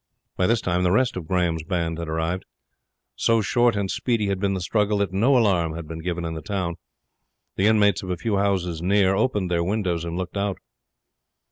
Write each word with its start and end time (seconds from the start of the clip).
By 0.35 0.47
this 0.47 0.61
time 0.61 0.81
the 0.81 0.89
rest 0.91 1.15
of 1.15 1.27
Grahame's 1.27 1.61
band 1.63 1.99
had 1.99 2.09
arrived. 2.09 2.45
So 3.15 3.39
short 3.39 3.75
and 3.75 3.91
speedy 3.91 4.29
had 4.29 4.39
been 4.39 4.55
the 4.55 4.59
struggle 4.59 4.97
that 4.97 5.13
no 5.13 5.37
alarm 5.37 5.75
had 5.75 5.87
been 5.87 6.01
given 6.01 6.25
in 6.25 6.33
the 6.33 6.41
town. 6.41 6.77
The 7.55 7.67
inmates 7.67 8.01
of 8.01 8.09
a 8.09 8.17
few 8.17 8.37
houses 8.37 8.81
near 8.81 9.13
opened 9.13 9.51
their 9.51 9.63
windows 9.63 10.03
and 10.03 10.17
looked 10.17 10.37
out. 10.37 10.57